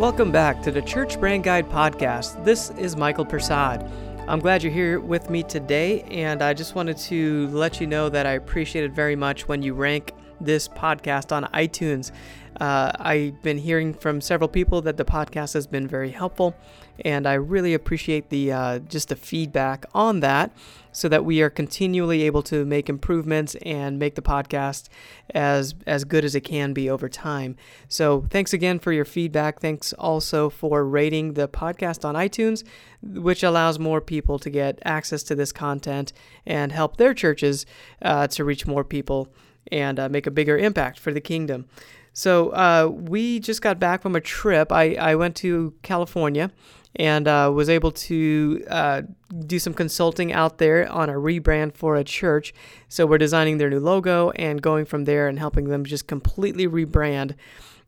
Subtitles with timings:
[0.00, 2.42] Welcome back to the Church Brand Guide podcast.
[2.42, 3.86] This is Michael Persad.
[4.26, 8.08] I'm glad you're here with me today, and I just wanted to let you know
[8.08, 12.12] that I appreciate it very much when you rank this podcast on iTunes.
[12.58, 16.56] Uh, I've been hearing from several people that the podcast has been very helpful,
[17.04, 20.52] and I really appreciate the uh, just the feedback on that,
[20.92, 24.88] so that we are continually able to make improvements and make the podcast
[25.34, 27.56] as as good as it can be over time.
[27.88, 29.60] So thanks again for your feedback.
[29.60, 32.64] Thanks also for rating the podcast on iTunes,
[33.02, 36.12] which allows more people to get access to this content
[36.46, 37.66] and help their churches
[38.02, 39.28] uh, to reach more people
[39.70, 41.66] and uh, make a bigger impact for the kingdom.
[42.12, 44.72] So uh, we just got back from a trip.
[44.72, 46.50] I, I went to California
[46.96, 49.02] and uh, was able to uh,
[49.46, 52.52] do some consulting out there on a rebrand for a church.
[52.88, 56.66] So we're designing their new logo and going from there and helping them just completely
[56.66, 57.34] rebrand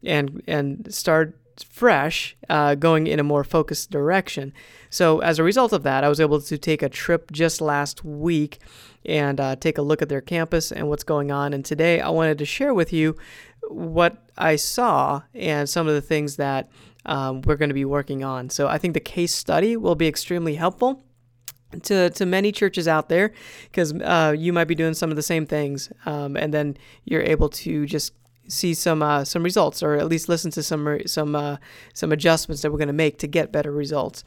[0.05, 1.37] and and start
[1.69, 4.53] fresh, uh, going in a more focused direction.
[4.91, 8.05] So as a result of that, I was able to take a trip just last
[8.05, 8.59] week
[9.05, 11.53] and uh, take a look at their campus and what's going on.
[11.53, 13.17] And today I wanted to share with you
[13.69, 16.69] what I saw and some of the things that
[17.07, 18.51] um, we're going to be working on.
[18.51, 21.05] So I think the case study will be extremely helpful
[21.83, 23.33] to, to many churches out there
[23.65, 27.23] because uh, you might be doing some of the same things um, and then you're
[27.23, 28.13] able to just
[28.49, 31.57] see some uh, some results or at least listen to some some uh,
[31.95, 34.25] some adjustments that we're going to make to get better results.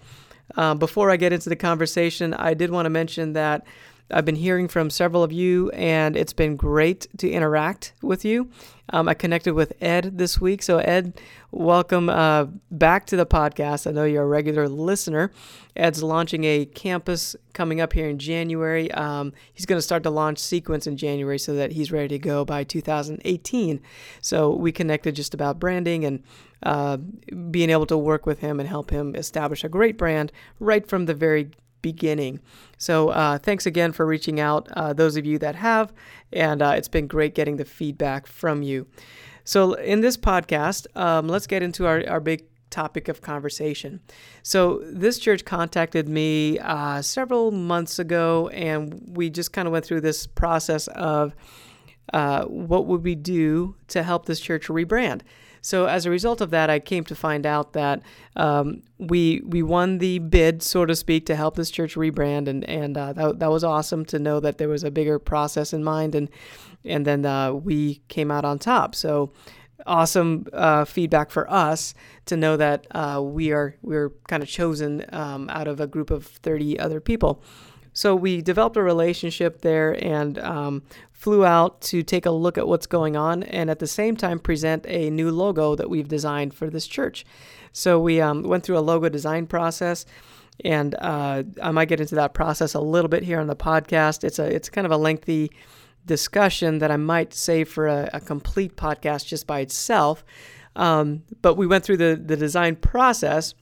[0.56, 3.66] Uh, before I get into the conversation, I did want to mention that
[4.12, 8.52] I've been hearing from several of you, and it's been great to interact with you.
[8.90, 10.62] Um, I connected with Ed this week.
[10.62, 11.20] So, Ed,
[11.52, 13.88] welcome uh, back to the podcast.
[13.88, 15.32] I know you're a regular listener.
[15.76, 18.92] Ed's launching a campus coming up here in January.
[18.92, 22.20] Um, he's going to start the launch sequence in January so that he's ready to
[22.20, 23.82] go by 2018.
[24.22, 26.24] So, we connected just about branding and
[26.62, 26.98] uh,
[27.50, 31.06] being able to work with him and help him establish a great brand right from
[31.06, 31.50] the very
[31.92, 32.40] beginning.
[32.80, 35.94] So uh, thanks again for reaching out, uh, those of you that have,
[36.34, 38.88] and uh, it's been great getting the feedback from you.
[39.44, 42.42] So in this podcast, um, let's get into our, our big
[42.72, 44.00] topic of conversation.
[44.42, 49.86] So this church contacted me uh, several months ago, and we just kind of went
[49.86, 51.36] through this process of
[52.14, 55.22] uh, what would we do to help this church rebrand.
[55.66, 58.04] So as a result of that, I came to find out that
[58.36, 62.64] um, we we won the bid, so to speak, to help this church rebrand, and
[62.70, 65.84] and uh, that that was awesome to know that there was a bigger process in
[65.84, 66.30] mind, and
[66.84, 68.94] and then uh, we came out on top.
[68.94, 69.32] So
[69.88, 71.96] awesome uh, feedback for us
[72.28, 76.12] to know that uh, we are we're kind of chosen um, out of a group
[76.12, 77.42] of 30 other people.
[77.96, 80.84] So we developed a relationship there and um,
[81.16, 84.38] flew out to take a look at what's going on and at the same time
[84.38, 87.26] present a new logo that we've designed for this church.
[87.72, 90.06] So we um, went through a logo design process.
[90.64, 94.24] And uh, I might get into that process a little bit here on the podcast.
[94.24, 95.52] It's a it's kind of a lengthy
[96.06, 100.24] discussion that I might save for a, a complete podcast just by itself.
[100.76, 103.54] Um, but we went through the, the design process,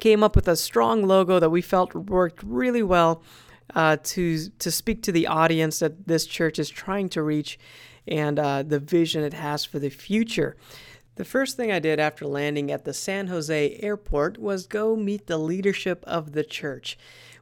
[0.00, 3.22] came up with a strong logo that we felt worked really well
[3.74, 7.58] uh, to to speak to the audience that this church is trying to reach
[8.06, 10.56] and uh, the vision it has for the future.
[11.16, 15.26] The first thing I did after landing at the San Jose airport was go meet
[15.26, 16.96] the leadership of the church.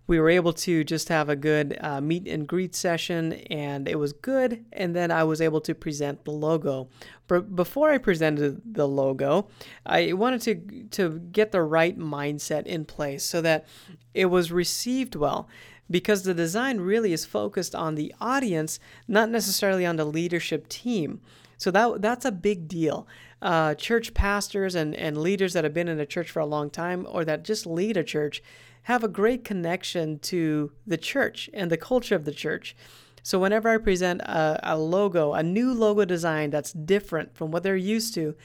[0.06, 3.96] We were able to just have a good uh, meet and greet session, and it
[3.96, 4.64] was good.
[4.72, 6.88] And then I was able to present the logo.
[7.26, 9.48] But before I presented the logo,
[9.84, 13.66] I wanted to to get the right mindset in place so that
[14.14, 15.48] it was received well
[15.90, 21.20] because the design really is focused on the audience, not necessarily on the leadership team.
[21.56, 23.06] So that that's a big deal.
[23.40, 26.70] Uh, church pastors and, and leaders that have been in a church for a long
[26.70, 28.42] time or that just lead a church
[28.86, 32.76] have a great connection to the church and the culture of the church.
[33.24, 37.64] So whenever I present a, a logo, a new logo design that's different from what
[37.64, 38.36] they're used to,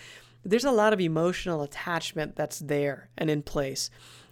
[0.44, 3.92] there's a lot of emotional attachment that's there and in place.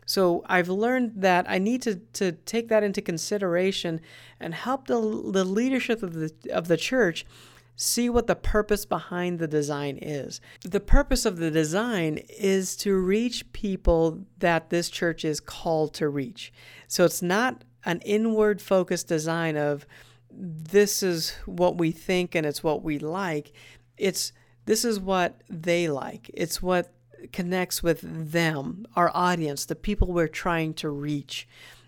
[0.10, 4.02] So I've learned that I need to, to take that into consideration
[4.40, 7.28] and help the, the leadership of the, of the church
[7.76, 10.42] see what the purpose behind the design is.
[10.64, 16.10] The purpose of the design is to reach people that this church is called to
[16.10, 16.52] reach.
[16.88, 19.86] So it's not an inward focused design of
[20.32, 23.54] this is what we think and it's what we like.
[23.96, 24.34] It's
[24.66, 26.32] this is what they like.
[26.34, 26.92] It's what
[27.32, 31.48] connects with them, our audience, the people we're trying to reach.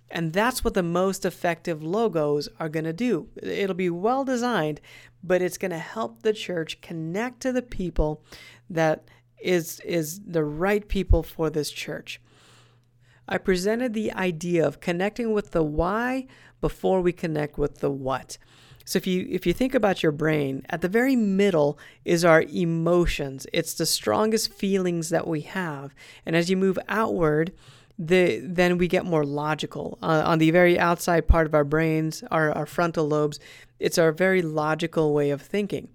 [0.09, 3.29] And that's what the most effective logos are going to do.
[3.41, 4.81] It'll be well designed,
[5.23, 8.21] but it's going to help the church connect to the people
[8.69, 9.05] that
[9.41, 12.21] is is the right people for this church.
[13.27, 16.27] I presented the idea of connecting with the why
[16.59, 18.37] before we connect with the what.
[18.91, 22.41] So if you if you think about your brain, at the very middle is our
[22.41, 23.47] emotions.
[23.53, 25.95] It's the strongest feelings that we have.
[26.25, 27.53] And as you move outward,
[27.97, 29.97] the then we get more logical.
[30.01, 33.39] Uh, on the very outside part of our brains, our, our frontal lobes,
[33.79, 35.87] it's our very logical way of thinking.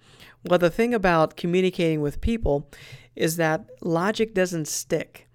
[0.42, 2.66] Well, the thing about communicating with people
[3.14, 5.28] is that logic doesn't stick,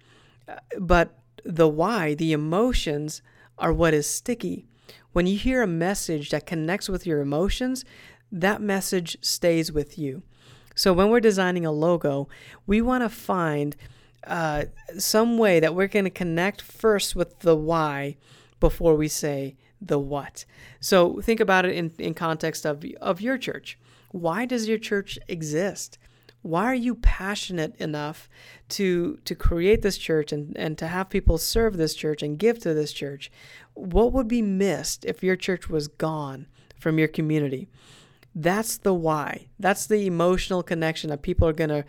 [0.48, 3.22] uh, but the why, the emotions,
[3.56, 4.66] are what is sticky.
[5.12, 7.84] When you hear a message that connects with your emotions,
[8.30, 10.22] that message stays with you.
[10.74, 12.28] So when we're designing a logo,
[12.66, 13.76] we want to find
[14.26, 14.64] uh,
[14.98, 18.16] some way that we're going to connect first with the why
[18.58, 20.44] before we say the what.
[20.80, 23.78] So think about it in, in context of, of your church.
[24.12, 25.98] Why does your church exist?
[26.42, 28.28] Why are you passionate enough
[28.70, 32.58] to to create this church and, and to have people serve this church and give
[32.60, 33.30] to this church?
[33.74, 36.46] What would be missed if your church was gone
[36.76, 37.68] from your community?
[38.34, 39.48] That's the why.
[39.58, 41.84] That's the emotional connection that people are gonna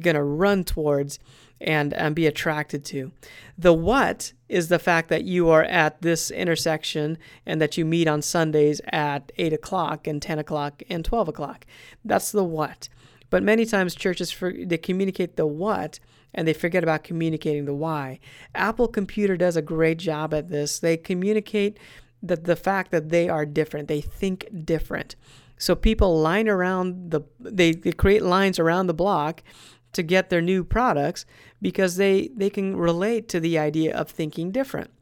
[0.00, 1.18] gonna run towards
[1.60, 3.12] and, and be attracted to.
[3.58, 8.06] The what is the fact that you are at this intersection and that you meet
[8.06, 11.66] on Sundays at 8 o'clock and 10 o'clock and 12 o'clock.
[12.04, 12.88] That's the what.
[13.34, 15.98] But many times churches for, they communicate the what
[16.34, 18.20] and they forget about communicating the why.
[18.54, 20.78] Apple Computer does a great job at this.
[20.78, 21.80] They communicate
[22.22, 23.88] the, the fact that they are different.
[23.88, 25.16] They think different.
[25.58, 29.42] So people line around the they, they create lines around the block
[29.94, 31.26] to get their new products
[31.60, 34.92] because they, they can relate to the idea of thinking different.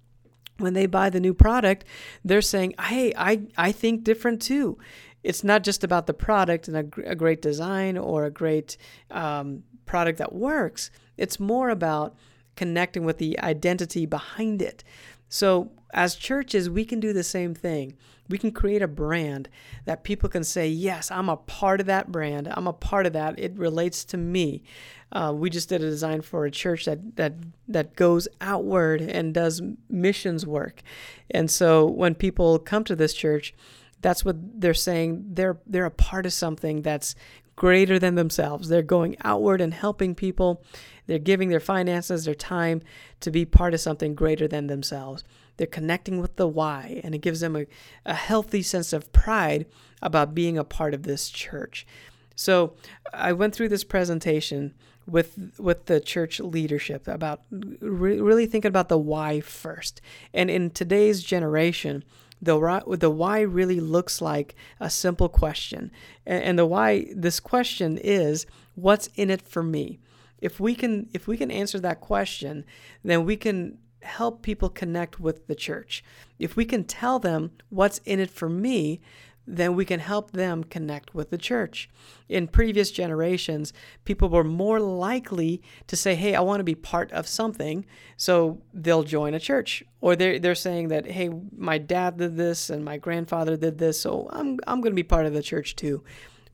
[0.56, 1.84] When they buy the new product,
[2.24, 4.78] they're saying, hey, I, I think different too.
[5.22, 8.76] It's not just about the product and a, a great design or a great
[9.10, 10.90] um, product that works.
[11.16, 12.16] It's more about
[12.56, 14.84] connecting with the identity behind it.
[15.28, 17.96] So, as churches, we can do the same thing.
[18.28, 19.48] We can create a brand
[19.84, 22.48] that people can say, Yes, I'm a part of that brand.
[22.50, 23.38] I'm a part of that.
[23.38, 24.62] It relates to me.
[25.10, 27.34] Uh, we just did a design for a church that, that,
[27.68, 30.82] that goes outward and does missions work.
[31.30, 33.54] And so, when people come to this church,
[34.02, 35.24] that's what they're saying.
[35.34, 37.14] They're, they're a part of something that's
[37.56, 38.68] greater than themselves.
[38.68, 40.62] They're going outward and helping people
[41.06, 42.82] they're giving their finances, their time
[43.20, 45.24] to be part of something greater than themselves.
[45.56, 47.66] They're connecting with the why, and it gives them a,
[48.06, 49.66] a healthy sense of pride
[50.00, 51.86] about being a part of this church.
[52.34, 52.74] So
[53.12, 54.74] I went through this presentation
[55.06, 60.00] with with the church leadership about re- really thinking about the why first.
[60.32, 62.04] And in today's generation,
[62.42, 65.92] the the why really looks like a simple question,
[66.26, 70.00] and, and the why this question is, what's in it for me?
[70.42, 72.66] if we can if we can answer that question,
[73.02, 76.04] then we can help people connect with the church.
[76.38, 79.00] If we can tell them what's in it for me,
[79.46, 81.88] then we can help them connect with the church.
[82.28, 83.72] In previous generations,
[84.04, 87.84] people were more likely to say, Hey, I want to be part of something.
[88.16, 89.82] So they'll join a church.
[90.00, 94.00] Or they're, they're saying that, Hey, my dad did this and my grandfather did this.
[94.00, 96.04] So I'm, I'm going to be part of the church too.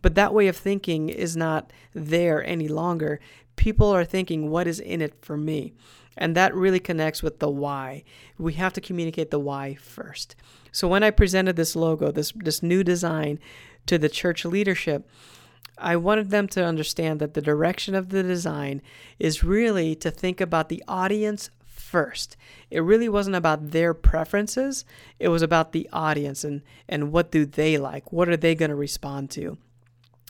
[0.01, 3.21] But that way of thinking is not there any longer
[3.59, 5.75] people are thinking, what is in it for me?
[6.17, 8.05] And that really connects with the why.
[8.39, 10.35] We have to communicate the why first.
[10.79, 13.41] So when I presented this logo, this, this new design
[13.87, 15.11] to the church leadership,
[15.77, 18.81] I wanted them to understand that the direction of the design
[19.19, 22.37] is really to think about the audience first.
[22.71, 24.85] It really wasn't about their preferences,
[25.19, 28.13] it was about the audience and, and what do they like?
[28.13, 29.59] What are they going to respond to?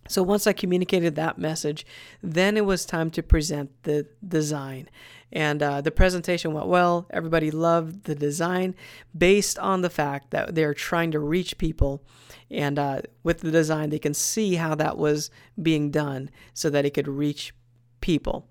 [0.09, 1.85] So once I communicated that message,
[2.23, 4.89] then it was time to present the design.
[5.33, 7.07] And uh, the presentation went well.
[7.11, 8.75] Everybody loved the design
[9.17, 12.03] based on the fact that they're trying to reach people.
[12.51, 15.31] And uh, with the design, they can see how that was
[15.61, 17.53] being done so that it could reach
[18.01, 18.49] people.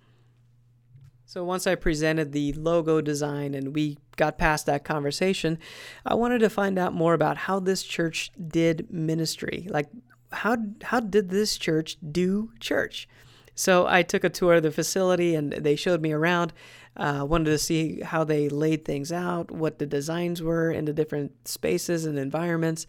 [1.26, 5.60] So once I presented the logo design and we got past that conversation,
[6.06, 9.68] I wanted to find out more about how this church did ministry.
[9.70, 9.88] Like
[10.32, 13.10] how how did this church do church?
[13.58, 16.54] So I took a tour of the facility and they showed me around.
[16.96, 20.94] Uh, wanted to see how they laid things out, what the designs were in the
[20.94, 22.86] different spaces and environments.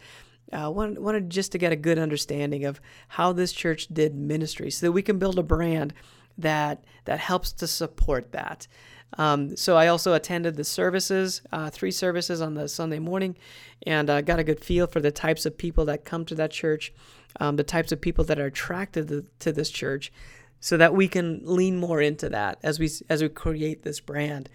[0.52, 4.70] Uh, wanted, wanted just to get a good understanding of how this church did ministry
[4.70, 5.92] so that we can build a brand
[6.36, 8.66] that that helps to support that.
[9.16, 13.36] Um, so I also attended the services, uh, three services on the Sunday morning,
[13.86, 16.50] and uh, got a good feel for the types of people that come to that
[16.50, 16.92] church,
[17.40, 20.12] um, the types of people that are attracted to, to this church.
[20.60, 24.48] So that we can lean more into that as we as we create this brand.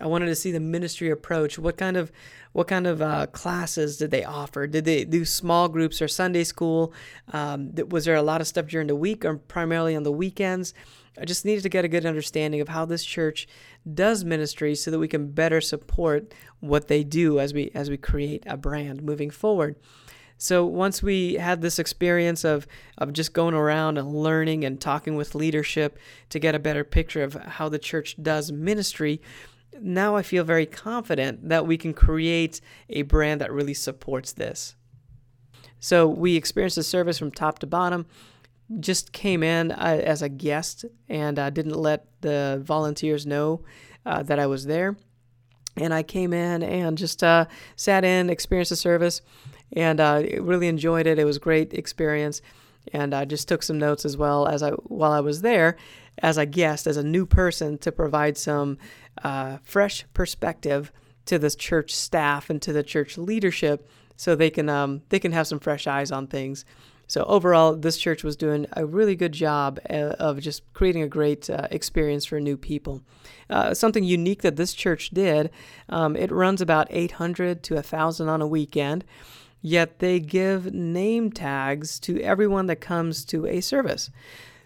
[0.00, 1.58] I wanted to see the ministry approach.
[1.58, 2.10] What kind of
[2.52, 4.66] what kind of uh, classes did they offer?
[4.66, 6.92] Did they do small groups or Sunday school?
[7.32, 10.74] Um, was there a lot of stuff during the week or primarily on the weekends?
[11.20, 13.46] I just needed to get a good understanding of how this church
[13.92, 17.96] does ministry so that we can better support what they do as we as we
[17.96, 19.76] create a brand moving forward.
[20.42, 22.66] So once we had this experience of,
[22.98, 27.22] of just going around and learning and talking with leadership to get a better picture
[27.22, 29.22] of how the church does ministry,
[29.80, 34.74] now I feel very confident that we can create a brand that really supports this.
[35.78, 38.06] So we experienced the service from top to bottom.
[38.80, 43.62] Just came in uh, as a guest and uh, didn't let the volunteers know
[44.04, 44.96] uh, that I was there.
[45.76, 47.46] And I came in and just uh,
[47.76, 49.22] sat in, experienced the service,
[49.72, 51.18] and uh, really enjoyed it.
[51.18, 52.42] It was a great experience,
[52.92, 55.76] and I just took some notes as well as I while I was there
[56.18, 58.78] as a guest, as a new person, to provide some
[59.24, 60.92] uh, fresh perspective
[61.26, 65.32] to the church staff and to the church leadership, so they can um, they can
[65.32, 66.64] have some fresh eyes on things.
[67.12, 71.08] So overall, this church was doing a really good job uh, of just creating a
[71.08, 73.02] great uh, experience for new people.
[73.50, 75.50] Uh, something unique that this church did,
[75.90, 79.04] um, it runs about 800 to 1,000 on a weekend,
[79.62, 84.10] yet they give name tags to everyone that comes to a service.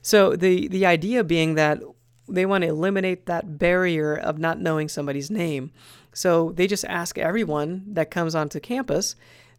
[0.03, 1.81] So the the idea being that
[2.29, 5.71] they want to eliminate that barrier of not knowing somebody's name.
[6.13, 9.15] So they just ask everyone that comes onto campus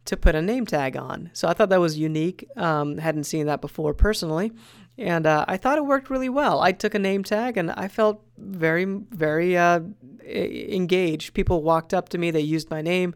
[0.06, 1.30] to put a name tag on.
[1.34, 2.48] So I thought that was unique.
[2.56, 4.52] Um, hadn't seen that before personally,
[4.98, 6.60] and uh, I thought it worked really well.
[6.62, 9.82] I took a name tag and I felt very, very uh,
[10.26, 11.34] engaged.
[11.34, 13.14] People walked up to me, they used my name,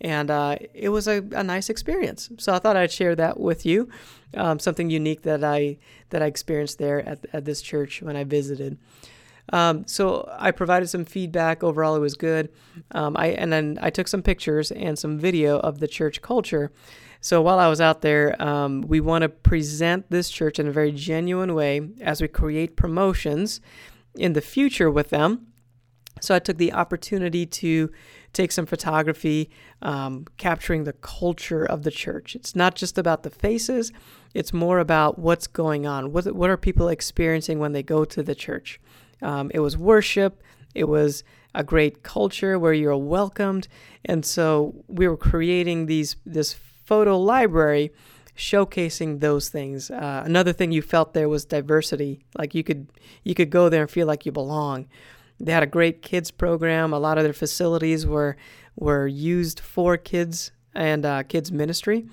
[0.00, 2.28] and uh, it was a, a, nice experience.
[2.38, 3.88] So I thought I'd share that with you,
[4.36, 5.78] um, something unique that I
[6.10, 8.78] that I experienced there at, at this church when I visited.
[9.52, 11.62] Um, so I provided some feedback.
[11.62, 12.50] Overall, it was good.
[12.92, 16.72] Um, I and then I took some pictures and some video of the church culture.
[17.20, 20.72] So while I was out there, um, we want to present this church in a
[20.72, 23.62] very genuine way as we create promotions
[24.14, 25.46] in the future with them.
[26.20, 27.90] So I took the opportunity to
[28.34, 29.50] take some photography,
[29.80, 32.34] um, capturing the culture of the church.
[32.34, 33.92] It's not just about the faces;
[34.34, 36.12] it's more about what's going on.
[36.12, 38.80] What what are people experiencing when they go to the church?
[39.22, 40.42] Um, it was worship.
[40.74, 41.24] It was
[41.54, 43.68] a great culture where you're welcomed,
[44.04, 47.92] and so we were creating these this photo library
[48.36, 49.90] showcasing those things.
[49.90, 52.20] Uh, another thing you felt there was diversity.
[52.36, 52.88] Like you could
[53.22, 54.88] you could go there and feel like you belong.
[55.40, 56.92] They had a great kids program.
[56.92, 58.36] A lot of their facilities were
[58.76, 62.06] were used for kids and uh, kids ministry.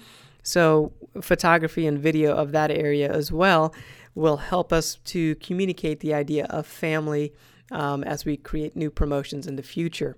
[0.44, 3.74] So photography and video of that area as well
[4.14, 7.34] will help us to communicate the idea of family
[7.72, 10.18] um, as we create new promotions in the future.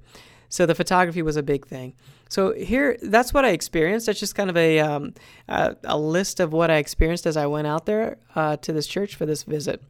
[0.49, 1.93] So the photography was a big thing.
[2.29, 4.07] So here, that's what I experienced.
[4.07, 5.13] That's just kind of a um,
[5.47, 8.87] a, a, list of what I experienced as I went out there uh, to this
[8.87, 9.81] church for this visit.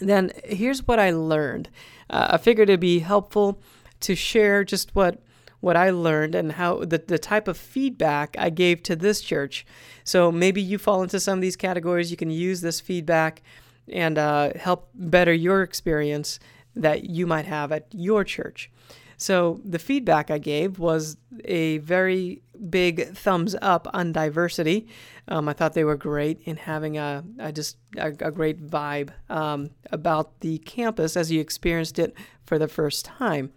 [0.00, 1.68] And then here's what I learned.
[2.12, 3.60] Uh, I figured it'd be helpful
[4.00, 5.20] to share just what
[5.60, 9.64] what I learned and how the, the type of feedback I gave to this church.
[10.02, 12.10] So maybe you fall into some of these categories.
[12.10, 13.42] You can use this feedback
[13.88, 16.40] and uh, help better your experience
[16.74, 18.72] that you might have at your church.
[19.16, 24.88] So the feedback I gave was a very big thumbs up on diversity.
[25.28, 29.10] Um, I thought they were great in having a, a just a, a, great vibe
[29.30, 32.14] um, about the campus as you experienced it
[32.44, 33.52] for the first time.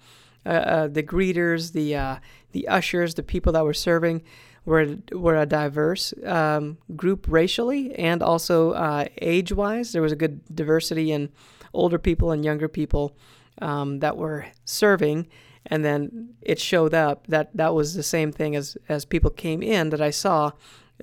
[0.45, 2.17] Uh, uh, the greeters, the uh,
[2.51, 4.21] the ushers, the people that were serving
[4.63, 9.91] were were a diverse um, group racially and also uh, age wise.
[9.91, 11.29] There was a good diversity in
[11.73, 13.15] older people and younger people
[13.61, 15.27] um, that were serving
[15.67, 19.63] and then it showed up that that was the same thing as as people came
[19.63, 20.51] in that I saw.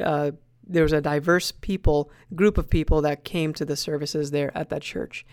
[0.00, 0.32] Uh,
[0.64, 4.68] there was a diverse people group of people that came to the services there at
[4.70, 5.26] that church.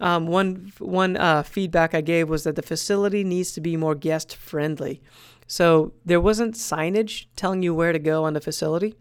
[0.00, 3.96] Um, one one uh, feedback I gave was that the facility needs to be more
[3.96, 5.02] guest friendly.
[5.48, 8.94] So there wasn't signage telling you where to go on the facility,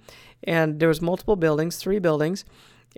[0.44, 2.46] and there was multiple buildings, three buildings,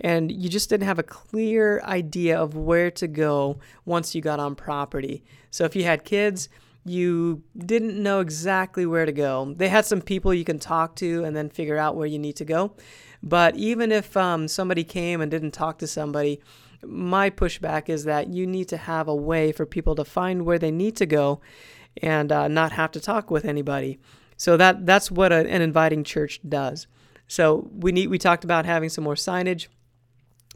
[0.00, 4.40] and you just didn't have a clear idea of where to go once you got
[4.40, 5.22] on property.
[5.50, 6.48] So if you had kids,
[6.84, 9.52] you didn't know exactly where to go.
[9.56, 12.36] They had some people you can talk to and then figure out where you need
[12.36, 12.74] to go.
[13.22, 16.40] But even if um, somebody came and didn't talk to somebody,
[16.82, 20.58] my pushback is that you need to have a way for people to find where
[20.58, 21.42] they need to go
[22.02, 23.98] and uh, not have to talk with anybody.
[24.38, 26.86] So that that's what a, an inviting church does.
[27.26, 29.68] So we need we talked about having some more signage.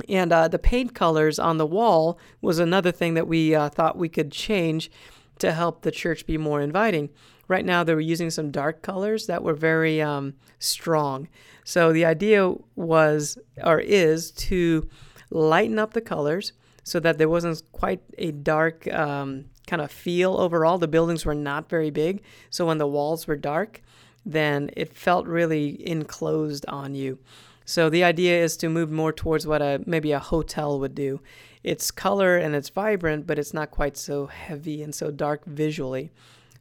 [0.09, 3.97] And uh, the paint colors on the wall was another thing that we uh, thought
[3.97, 4.91] we could change
[5.39, 7.11] to help the church be more inviting.
[7.47, 11.29] Right now, they were using some dark colors that were very um, strong.
[11.65, 14.89] So the idea was or is to
[15.31, 20.37] lighten up the colors so that there wasn't quite a dark um, kind of feel
[20.37, 20.79] overall.
[20.79, 23.83] The buildings were not very big, so when the walls were dark,
[24.25, 27.19] then it felt really enclosed on you.
[27.65, 31.21] So the idea is to move more towards what a maybe a hotel would do.
[31.63, 36.13] It's color and it's vibrant, but it's not quite so heavy and so dark visually.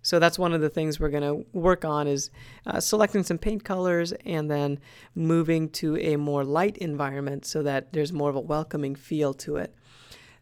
[0.02, 2.30] So that's one of the things we're going to work on is
[2.66, 4.80] uh, selecting some paint colors and then
[5.16, 9.56] moving to a more light environment so that there's more of a welcoming feel to
[9.56, 9.74] it.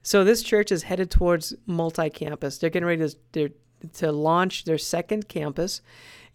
[0.04, 2.58] So this church is headed towards multi-campus.
[2.58, 3.52] They're getting ready to
[3.94, 5.82] to launch their second campus,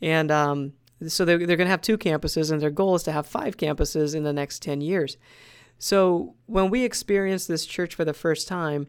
[0.02, 0.72] and um,
[1.06, 3.56] so they're they're going to have two campuses, and their goal is to have five
[3.56, 5.16] campuses in the next ten years.
[5.78, 8.86] So when we experienced this church for the first time,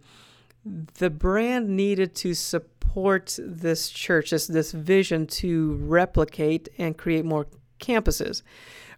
[0.99, 7.47] the brand needed to support this church, this this vision to replicate and create more
[7.79, 8.41] campuses.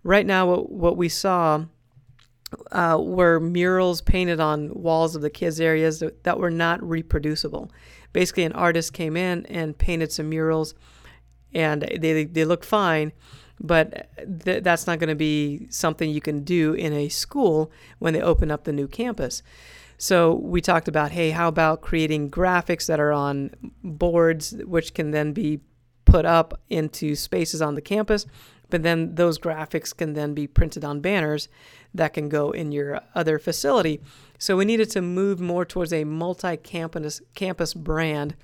[0.04, 1.66] Right now, what, what we saw
[2.72, 7.72] uh, were murals painted on walls of the kids' areas that, that were not reproducible.
[8.14, 10.74] Basically, an artist came in and painted some murals,
[11.54, 13.12] and they they look fine,
[13.60, 14.10] but
[14.44, 18.22] th- that's not going to be something you can do in a school when they
[18.22, 19.44] open up the new campus.
[19.98, 23.52] So we talked about, hey, how about creating graphics that are on
[23.84, 25.60] boards, which can then be
[26.06, 28.26] put up into spaces on the campus,
[28.70, 31.50] but then those graphics can then be printed on banners
[31.94, 34.00] that can go in your other facility.
[34.38, 38.36] So we needed to move more towards a multi-campus campus brand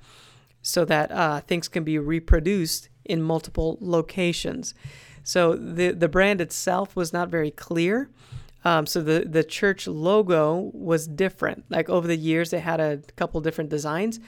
[0.62, 4.74] so that uh, things can be reproduced in multiple locations.
[5.22, 8.10] So the the brand itself was not very clear.
[8.64, 11.64] Um, so the the church logo was different.
[11.68, 14.20] Like over the years, they had a couple different designs,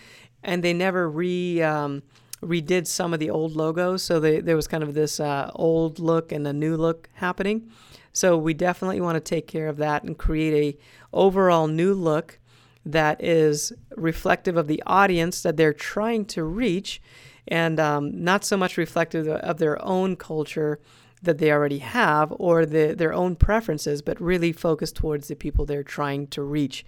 [0.42, 2.02] and they never re um,
[2.42, 4.02] redid some of the old logos.
[4.02, 7.70] So they, there was kind of this uh, old look and a new look happening.
[8.12, 10.78] So we definitely want to take care of that and create a
[11.12, 12.38] overall new look
[12.84, 17.02] that is reflective of the audience that they're trying to reach
[17.48, 20.78] and um, not so much reflective of their own culture
[21.22, 25.66] that they already have or the, their own preferences, but really focused towards the people
[25.66, 26.84] they're trying to reach.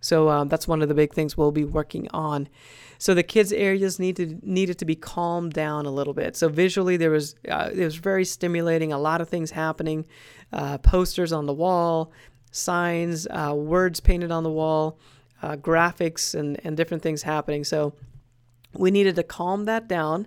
[0.00, 2.48] So um, that's one of the big things we'll be working on.
[2.98, 6.36] So the kids' areas needed needed to be calmed down a little bit.
[6.36, 8.92] So visually, there was uh, it was very stimulating.
[8.92, 10.04] A lot of things happening,
[10.52, 12.12] uh, posters on the wall,
[12.50, 14.98] signs, uh, words painted on the wall,
[15.42, 17.64] uh, graphics, and and different things happening.
[17.64, 17.94] So
[18.72, 20.26] we needed to calm that down.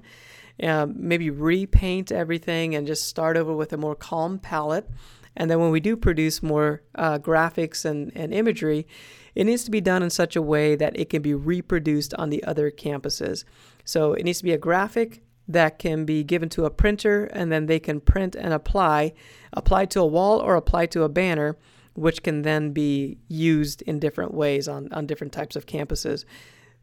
[0.61, 4.87] Uh, maybe repaint everything and just start over with a more calm palette.
[5.35, 8.85] And then when we do produce more uh, graphics and, and imagery,
[9.33, 12.29] it needs to be done in such a way that it can be reproduced on
[12.29, 13.43] the other campuses.
[13.83, 17.51] So it needs to be a graphic that can be given to a printer and
[17.51, 19.13] then they can print and apply,
[19.51, 21.57] apply to a wall or apply to a banner,
[21.95, 26.25] which can then be used in different ways on, on different types of campuses.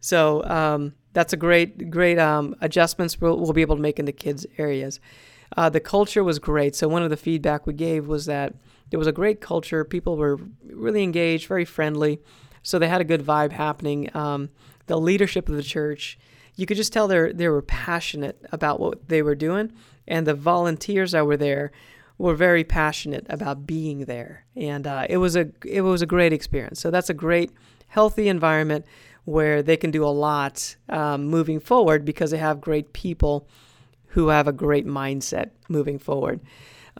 [0.00, 4.04] So um, that's a great, great um, adjustments we'll, we'll, be able to make in
[4.04, 5.00] the kids' areas.
[5.56, 6.76] Uh, the culture was great.
[6.76, 8.54] So one of the feedback we gave was that
[8.90, 9.84] there was a great culture.
[9.84, 12.20] People were really engaged, very friendly.
[12.62, 14.14] So they had a good vibe happening.
[14.14, 14.50] Um,
[14.86, 16.18] the leadership of the church,
[16.56, 19.72] you could just tell they they were passionate about what they were doing,
[20.06, 21.72] and the volunteers that were there
[22.18, 26.32] were very passionate about being there, and uh, it was a it was a great
[26.32, 26.80] experience.
[26.80, 27.50] So that's a great
[27.88, 28.84] healthy environment
[29.24, 33.48] where they can do a lot um, moving forward because they have great people
[34.08, 36.40] who have a great mindset moving forward.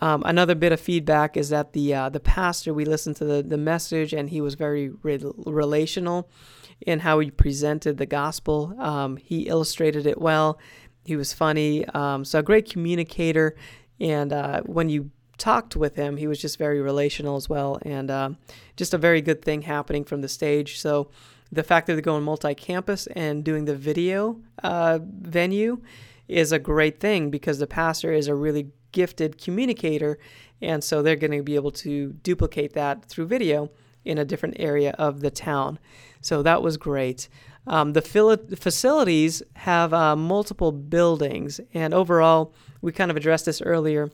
[0.01, 3.43] Um, another bit of feedback is that the uh, the pastor we listened to the,
[3.43, 6.31] the message and he was very re- relational
[6.87, 8.75] in how he presented the gospel.
[8.79, 10.59] Um, he illustrated it well.
[11.05, 11.87] He was funny.
[11.89, 13.57] Um, so a great communicator.
[13.99, 18.11] And uh, when you talked with him, he was just very relational as well, and
[18.11, 18.31] uh,
[18.77, 20.79] just a very good thing happening from the stage.
[20.79, 21.11] So
[21.53, 25.81] the fact that they're going multi-campus and doing the video uh, venue
[26.29, 30.19] is a great thing because the pastor is a really gifted communicator,
[30.63, 33.71] and so they're going to be able to duplicate that through video
[34.05, 35.79] in a different area of the town.
[36.21, 37.29] So that was great.
[37.67, 44.11] Um, the facilities have uh, multiple buildings, and overall, we kind of addressed this earlier.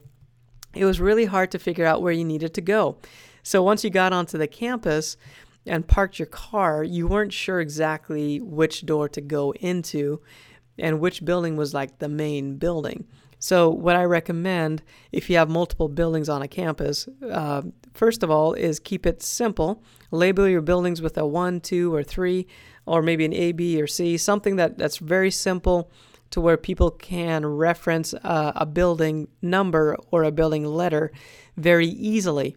[0.73, 2.97] It was really hard to figure out where you needed to go.
[3.43, 5.15] So once you got onto the campus
[5.67, 10.21] and parked your car, you weren't sure exactly which door to go into
[10.77, 13.05] and which building was like the main building.
[13.39, 17.61] So, what I recommend if you have multiple buildings on a campus, uh,
[17.93, 19.83] first of all, is keep it simple.
[20.09, 22.47] Label your buildings with a one, two, or three,
[22.87, 25.91] or maybe an A, B, or C, something that, that's very simple
[26.31, 31.11] to where people can reference uh, a building number or a building letter
[31.55, 32.55] very easily.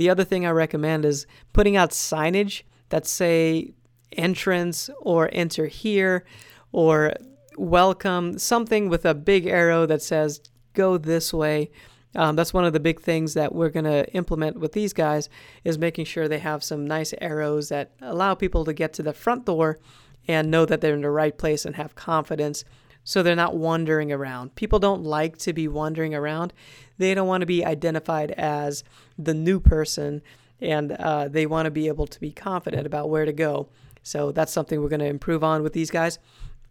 [0.00, 3.74] The other thing I recommend is putting out signage that say
[4.12, 6.24] entrance or enter here
[6.72, 7.12] or
[7.58, 10.40] welcome, something with a big arrow that says
[10.72, 11.70] go this way.
[12.14, 15.28] Um, that's one of the big things that we're going to implement with these guys
[15.64, 19.12] is making sure they have some nice arrows that allow people to get to the
[19.12, 19.78] front door
[20.26, 22.64] and know that they're in the right place and have confidence
[23.04, 24.54] so they're not wandering around.
[24.54, 26.52] People don't like to be wandering around.
[27.00, 28.84] They don't want to be identified as
[29.18, 30.20] the new person
[30.60, 33.70] and uh, they want to be able to be confident about where to go.
[34.02, 36.18] So that's something we're going to improve on with these guys.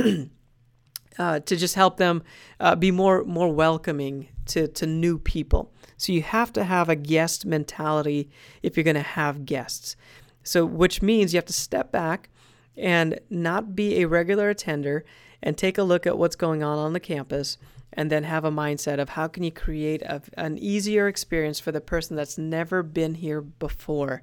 [1.17, 2.23] uh, to just help them
[2.59, 5.71] uh, be more more welcoming to, to new people.
[5.95, 8.29] So you have to have a guest mentality
[8.61, 9.95] if you're going to have guests.
[10.43, 12.29] So which means you have to step back
[12.75, 15.05] and not be a regular attender
[15.41, 17.57] and take a look at what's going on on the campus
[17.93, 21.71] and then have a mindset of how can you create a, an easier experience for
[21.71, 24.21] the person that's never been here before.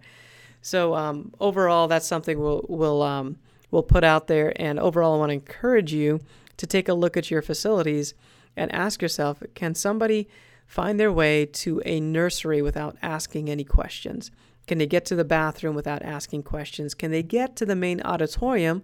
[0.60, 3.36] So um, overall, that's something we'll we'll um,
[3.70, 4.52] we'll put out there.
[4.60, 6.20] And overall, I want to encourage you
[6.56, 8.14] to take a look at your facilities
[8.56, 10.28] and ask yourself can somebody
[10.66, 14.30] find their way to a nursery without asking any questions?
[14.66, 16.94] Can they get to the bathroom without asking questions?
[16.94, 18.82] Can they get to the main auditorium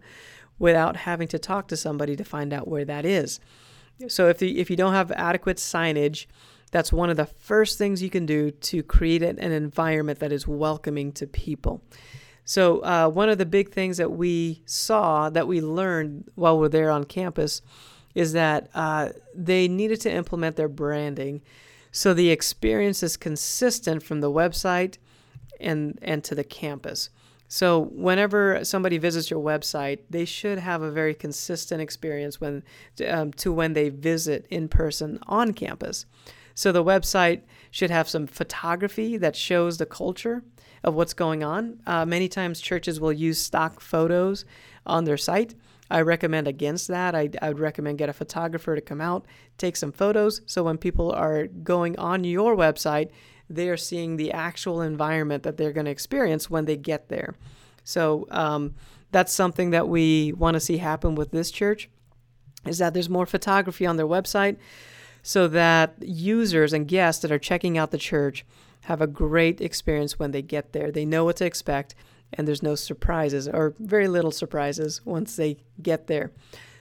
[0.59, 3.38] without having to talk to somebody to find out where that is?
[4.09, 6.27] So if the, if you don't have adequate signage,
[6.71, 10.49] that's one of the first things you can do to create an environment that is
[10.49, 11.83] welcoming to people.
[12.47, 16.69] So, uh, one of the big things that we saw that we learned while we're
[16.69, 17.63] there on campus
[18.15, 21.41] is that uh, they needed to implement their branding
[21.97, 24.99] so the experience is consistent from the website
[25.61, 27.09] and, and to the campus.
[27.55, 32.64] So, whenever somebody visits your website, they should have a very consistent experience when
[33.07, 36.05] um, to when they visit in person on campus.
[36.57, 40.43] So, the website should have some photography that shows the culture
[40.83, 41.79] of what's going on.
[41.87, 44.45] Uh, many times churches will use stock photos
[44.85, 45.55] on their site.
[45.88, 47.14] I recommend against that.
[47.14, 49.27] I, I would recommend get a photographer to come out,
[49.59, 53.11] take some photos, so when people are going on your website,
[53.49, 57.35] they are seeing the actual environment that they're going to experience when they get there.
[57.85, 58.75] So um,
[59.11, 61.89] that's something that we want to see happen with this church,
[62.67, 64.57] is that there's more photography on their website,
[65.23, 68.45] so that users and guests that are checking out the church
[68.83, 70.91] have a great experience when they get there.
[70.91, 71.95] They know what to expect,
[72.33, 76.33] and there's no surprises or very little surprises once they get there.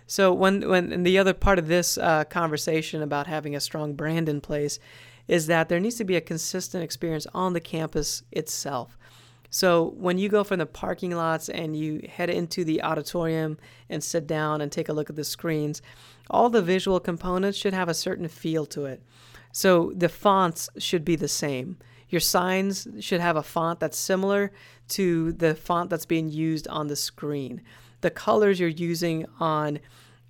[0.08, 4.28] So when when the other part of this uh, conversation about having a strong brand
[4.28, 4.80] in place
[5.28, 8.98] is that there needs to be a consistent experience on the campus itself.
[9.50, 14.04] So when you go from the parking lots and you head into the auditorium and
[14.04, 15.82] sit down and take a look at the screens,
[16.30, 19.04] all the visual components should have a certain feel to it.
[19.52, 21.78] So the fonts should be the same.
[22.10, 24.52] Your signs should have a font that's similar
[24.90, 27.62] to the font that's being used on the screen.
[28.02, 29.80] The colors you're using on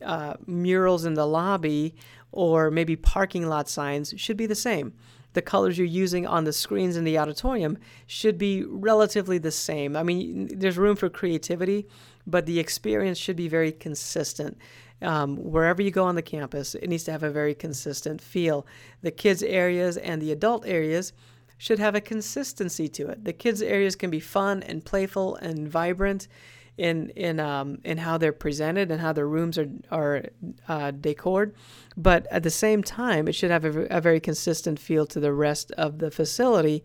[0.03, 1.95] uh, murals in the lobby
[2.33, 4.93] or maybe parking lot signs should be the same.
[5.33, 9.95] The colors you're using on the screens in the auditorium should be relatively the same.
[9.95, 11.87] I mean, there's room for creativity,
[12.27, 14.57] but the experience should be very consistent.
[15.01, 18.65] Um, wherever you go on the campus, it needs to have a very consistent feel.
[19.01, 21.13] The kids' areas and the adult areas
[21.57, 23.25] should have a consistency to it.
[23.25, 26.27] The kids' areas can be fun and playful and vibrant
[26.77, 30.23] in in um, in how they're presented and how their rooms are are
[30.67, 31.55] uh, decored,
[31.95, 35.33] but at the same time, it should have a, a very consistent feel to the
[35.33, 36.83] rest of the facility.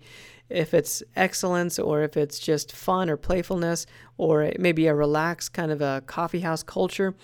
[0.51, 5.71] If it's excellence, or if it's just fun or playfulness, or maybe a relaxed kind
[5.71, 7.15] of a coffee house culture,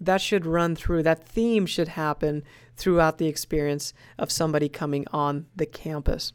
[0.00, 1.04] that should run through.
[1.04, 2.42] That theme should happen
[2.76, 6.32] throughout the experience of somebody coming on the campus.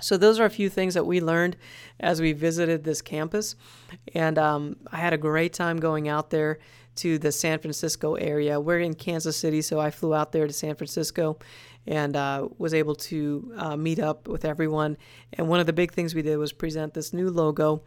[0.00, 1.56] So, those are a few things that we learned
[1.98, 3.56] as we visited this campus.
[4.14, 6.58] And um, I had a great time going out there
[6.96, 8.60] to the San Francisco area.
[8.60, 11.38] We're in Kansas City, so I flew out there to San Francisco
[11.86, 14.96] and uh, was able to uh, meet up with everyone.
[15.32, 17.82] And one of the big things we did was present this new logo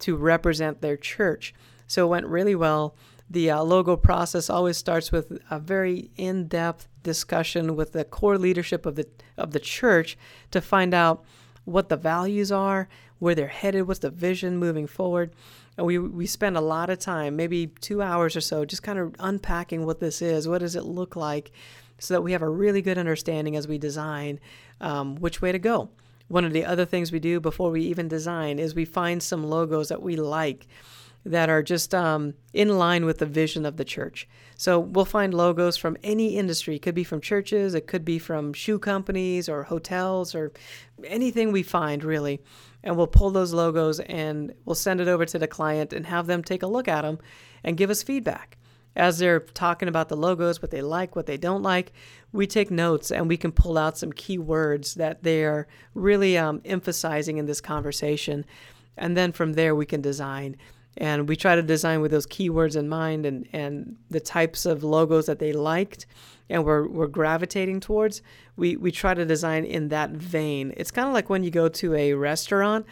[0.00, 1.54] to represent their church.
[1.86, 2.96] So, it went really well.
[3.30, 8.86] The uh, logo process always starts with a very in-depth discussion with the core leadership
[8.86, 10.18] of the of the church
[10.50, 11.24] to find out
[11.64, 15.32] what the values are, where they're headed, what's the vision moving forward.
[15.76, 18.98] And we, we spend a lot of time, maybe two hours or so, just kind
[18.98, 20.46] of unpacking what this is.
[20.46, 21.50] What does it look like?
[21.98, 24.40] So that we have a really good understanding as we design
[24.80, 25.90] um, which way to go.
[26.28, 29.44] one of the other things we do before we even design is we find some
[29.44, 30.66] logos that we like
[31.24, 34.28] that are just um, in line with the vision of the church.
[34.56, 36.76] So we'll find logos from any industry.
[36.76, 40.52] It could be from churches, it could be from shoe companies or hotels or
[41.04, 42.40] anything we find really.
[42.82, 46.26] And we'll pull those logos and we'll send it over to the client and have
[46.26, 47.18] them take a look at them
[47.62, 48.58] and give us feedback.
[48.96, 51.92] As they're talking about the logos, what they like, what they don't like,
[52.30, 56.60] we take notes and we can pull out some key words that they're really um,
[56.64, 58.44] emphasizing in this conversation.
[58.96, 60.56] And then from there, we can design
[60.96, 64.84] and we try to design with those keywords in mind and, and the types of
[64.84, 66.06] logos that they liked
[66.48, 68.22] and we're, we're gravitating towards
[68.56, 70.72] we, we try to design in that vein.
[70.76, 72.86] It's kind of like when you go to a restaurant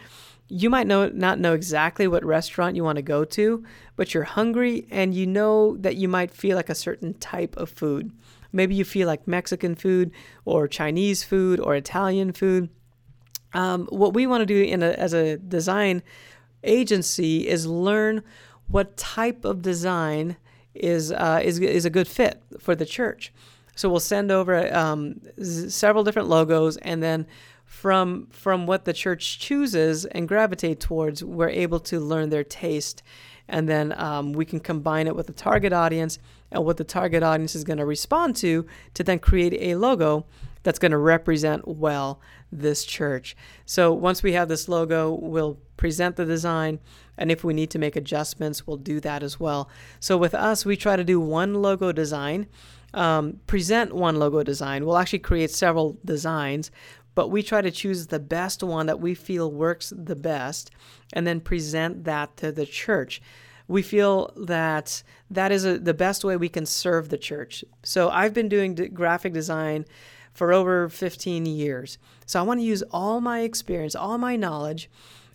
[0.49, 3.63] you might know not know exactly what restaurant you want to go to
[3.95, 7.69] but you're hungry and you know that you might feel like a certain type of
[7.69, 8.11] food.
[8.51, 10.11] Maybe you feel like mexican food
[10.45, 12.69] or chinese food or italian food.
[13.53, 16.01] Um, what we want to do in a, as a design
[16.63, 18.23] agency is learn
[18.67, 20.37] what type of design
[20.73, 23.31] is uh, is is a good fit for the church.
[23.75, 27.25] So we'll send over um, several different logos, and then
[27.65, 33.03] from from what the church chooses and gravitate towards, we're able to learn their taste,
[33.47, 36.19] and then um, we can combine it with the target audience
[36.51, 40.25] and what the target audience is going to respond to to then create a logo
[40.63, 42.19] that's going to represent well
[42.51, 43.35] this church.
[43.65, 46.79] So once we have this logo, we'll present the design,
[47.17, 49.69] and if we need to make adjustments, we'll do that as well.
[49.99, 52.47] So with us, we try to do one logo design,
[52.93, 54.85] um, present one logo design.
[54.85, 56.71] We'll actually create several designs,
[57.15, 60.71] but we try to choose the best one that we feel works the best
[61.11, 63.21] and then present that to the church.
[63.67, 67.63] We feel that that is a, the best way we can serve the church.
[67.83, 69.85] So I've been doing graphic design
[70.33, 71.97] for over 15 years.
[72.25, 74.89] So I want to use all my experience, all my knowledge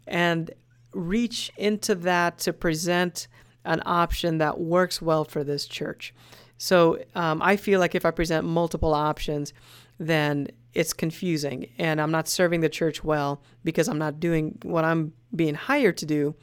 [0.06, 0.50] and
[0.92, 3.28] reach into that to present
[3.64, 6.14] an option that works well for this church.
[6.56, 9.52] So um, I feel like if I present multiple options,
[9.98, 14.84] then it's confusing and I'm not serving the church well because I'm not doing what
[14.84, 16.34] I'm being hired to do,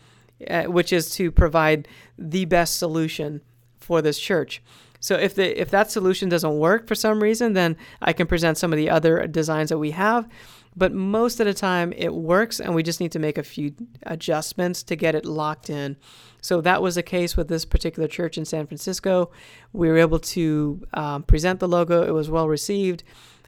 [0.49, 1.87] uh, which is to provide
[2.17, 3.41] the best solution
[3.79, 4.61] for this church.
[4.99, 8.57] So if the if that solution doesn't work for some reason, then I can present
[8.57, 10.27] some of the other designs that we have
[10.75, 13.73] but most of the time it works and we just need to make a few
[14.03, 15.95] adjustments to get it locked in.
[16.41, 19.31] So that was the case with this particular church in San Francisco.
[19.71, 23.03] We were able to um, present the logo, it was well received.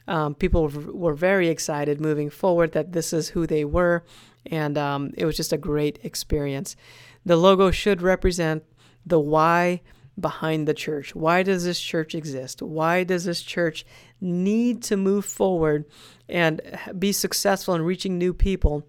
[0.06, 4.04] Um, people were very excited moving forward that this is who they were,
[4.46, 6.76] and um, it was just a great experience.
[7.26, 8.64] The logo should represent
[9.04, 9.82] the why
[10.20, 11.14] behind the church.
[11.14, 12.62] Why does this church exist?
[12.62, 13.84] Why does this church
[14.20, 15.84] need to move forward
[16.28, 16.60] and
[16.98, 18.86] be successful in reaching new people?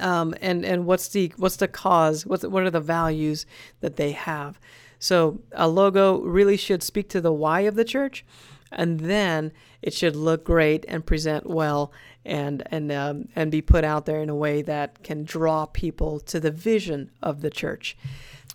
[0.00, 2.26] Um, and and what's the what's the cause?
[2.26, 3.46] What's what are the values
[3.80, 4.60] that they have?
[4.98, 8.24] So a logo really should speak to the why of the church,
[8.70, 11.92] and then it should look great and present well
[12.24, 16.20] and and um, and be put out there in a way that can draw people
[16.20, 17.96] to the vision of the church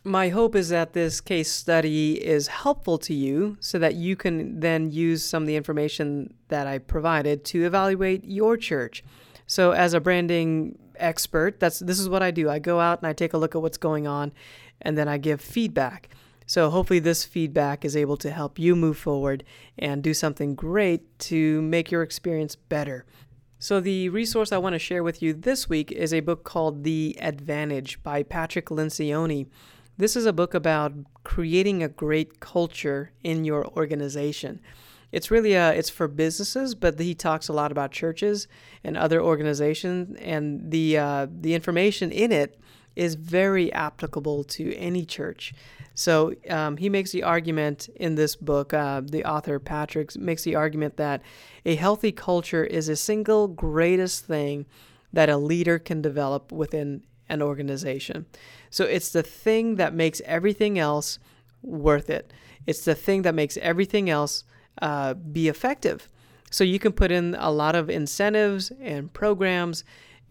[0.03, 4.59] my hope is that this case study is helpful to you so that you can
[4.59, 9.03] then use some of the information that I provided to evaluate your church.
[9.47, 12.49] So as a branding expert, that's this is what I do.
[12.49, 14.33] I go out and I take a look at what's going on
[14.81, 16.09] and then I give feedback.
[16.45, 19.45] So hopefully this feedback is able to help you move forward
[19.79, 23.05] and do something great to make your experience better.
[23.59, 26.83] So, the resource I want to share with you this week is a book called
[26.83, 29.47] The Advantage by Patrick Lencioni.
[29.97, 34.59] This is a book about creating a great culture in your organization.
[35.11, 38.47] It's really a, it's for businesses, but he talks a lot about churches
[38.83, 42.59] and other organizations, and the uh, the information in it
[42.95, 45.53] is very applicable to any church.
[45.93, 48.73] So um, he makes the argument in this book.
[48.73, 51.21] Uh, the author Patrick makes the argument that
[51.65, 54.65] a healthy culture is a single greatest thing
[55.11, 58.25] that a leader can develop within an organization.
[58.69, 61.19] So it's the thing that makes everything else
[61.61, 62.31] worth it.
[62.65, 64.43] It's the thing that makes everything else
[64.81, 66.09] uh, be effective.
[66.51, 69.83] So you can put in a lot of incentives and programs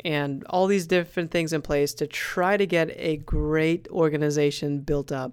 [0.05, 5.13] and all these different things in place to try to get a great organization built
[5.13, 5.33] up.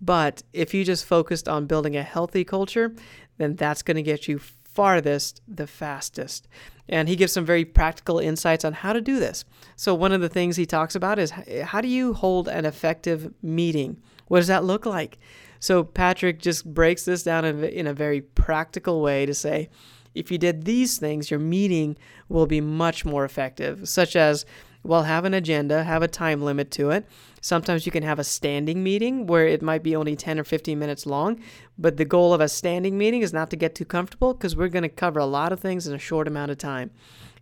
[0.00, 2.94] But if you just focused on building a healthy culture,
[3.38, 6.48] then that's going to get you farthest the fastest.
[6.88, 9.44] And he gives some very practical insights on how to do this.
[9.74, 11.32] So, one of the things he talks about is
[11.64, 14.00] how do you hold an effective meeting?
[14.28, 15.18] What does that look like?
[15.58, 19.68] So, Patrick just breaks this down in a very practical way to say
[20.16, 21.96] if you did these things, your meeting
[22.28, 24.46] will be much more effective, such as
[24.82, 27.06] well, have an agenda, have a time limit to it.
[27.46, 30.76] Sometimes you can have a standing meeting where it might be only 10 or 15
[30.76, 31.40] minutes long,
[31.78, 34.66] but the goal of a standing meeting is not to get too comfortable because we're
[34.66, 36.90] going to cover a lot of things in a short amount of time.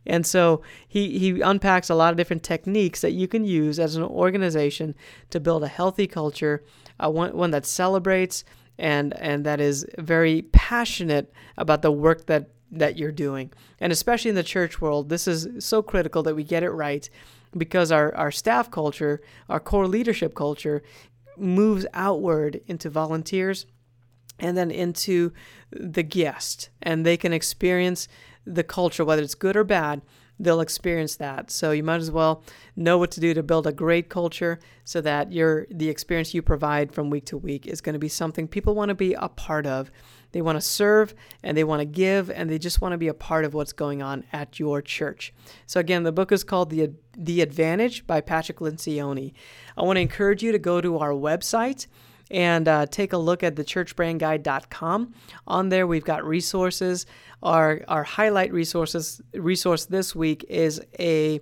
[0.05, 3.97] And so he, he unpacks a lot of different techniques that you can use as
[3.97, 4.95] an organization
[5.31, 6.63] to build a healthy culture,
[7.03, 8.45] uh, one, one that celebrates
[8.79, 13.51] and, and that is very passionate about the work that, that you're doing.
[13.81, 17.09] And especially in the church world, this is so critical that we get it right
[17.57, 20.83] because our, our staff culture, our core leadership culture,
[21.37, 23.67] moves outward into volunteers
[24.39, 25.33] and then into
[25.71, 26.71] the guest.
[26.83, 28.09] And they can experience
[28.47, 30.03] the culture, whether it's good or bad,
[30.39, 31.51] they'll experience that.
[31.51, 32.43] So you might as well
[32.77, 36.43] know what to do to build a great culture so that your the experience you
[36.43, 39.29] provide from week to week is going to be something people want to be a
[39.29, 39.91] part of.
[40.35, 43.07] They want to serve and they want to give and they just want to be
[43.07, 45.33] a part of what's going on at your church.
[45.69, 49.33] So again, the book is called The The Advantage by Patrick Lencioni.
[49.79, 51.87] I want to encourage you to go to our website
[52.33, 55.15] and uh, take a look at the churchbrandguide.com.
[55.47, 57.07] On there, we've got resources.
[57.41, 61.41] Our, our highlight resources resource this week is a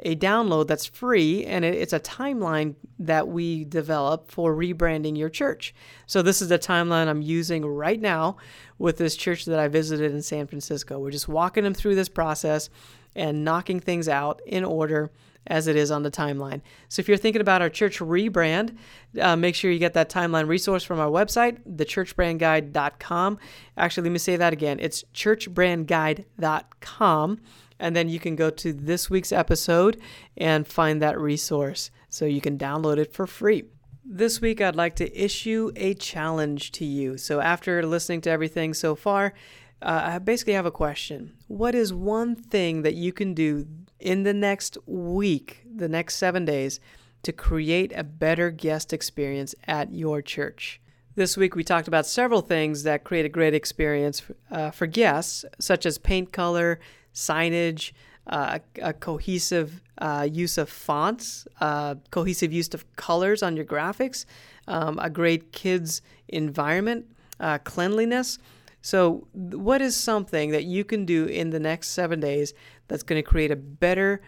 [0.00, 5.74] a download that's free and it's a timeline that we develop for rebranding your church.
[6.06, 8.36] So this is the timeline I'm using right now
[8.78, 11.00] with this church that I visited in San Francisco.
[11.00, 12.70] We're just walking them through this process
[13.16, 15.10] and knocking things out in order
[15.48, 16.60] as it is on the timeline.
[16.88, 18.76] So if you're thinking about our church rebrand,
[19.20, 23.38] uh, make sure you get that timeline resource from our website, thechurchbrandguide.com.
[23.76, 24.78] Actually, let me say that again.
[24.80, 27.40] It's churchbrandguide.com.
[27.78, 30.00] And then you can go to this week's episode
[30.36, 33.64] and find that resource so you can download it for free.
[34.10, 37.18] This week, I'd like to issue a challenge to you.
[37.18, 39.34] So, after listening to everything so far,
[39.82, 41.34] uh, I basically have a question.
[41.46, 43.66] What is one thing that you can do
[44.00, 46.80] in the next week, the next seven days,
[47.22, 50.80] to create a better guest experience at your church?
[51.14, 55.44] This week, we talked about several things that create a great experience uh, for guests,
[55.58, 56.80] such as paint color,
[57.14, 57.92] signage,
[58.26, 64.26] uh, a cohesive uh, use of fonts, uh, cohesive use of colors on your graphics,
[64.66, 67.06] um, a great kids environment,
[67.40, 68.38] uh, cleanliness.
[68.80, 72.54] So, what is something that you can do in the next seven days
[72.86, 74.20] that's going to create a better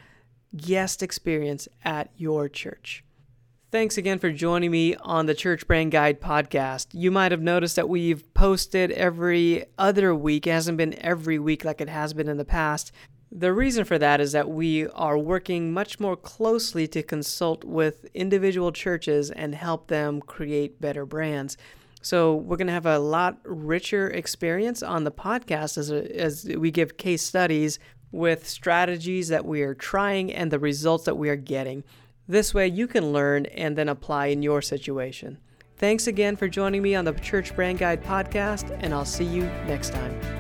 [0.57, 3.05] guest experience at your church?
[3.73, 6.89] Thanks again for joining me on the Church Brand Guide podcast.
[6.91, 10.49] You might have noticed that we've posted every other week.
[10.49, 12.91] It hasn't been every week like it has been in the past.
[13.31, 18.07] The reason for that is that we are working much more closely to consult with
[18.13, 21.57] individual churches and help them create better brands.
[22.03, 26.45] So we're going to have a lot richer experience on the podcast as, a, as
[26.45, 27.79] we give case studies
[28.11, 31.85] with strategies that we are trying and the results that we are getting.
[32.31, 35.39] This way you can learn and then apply in your situation.
[35.79, 39.43] Thanks again for joining me on the Church Brand Guide podcast, and I'll see you
[39.67, 40.40] next time.